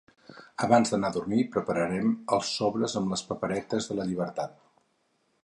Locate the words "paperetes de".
3.33-4.01